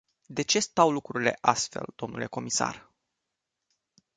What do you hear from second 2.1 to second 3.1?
dle comisar?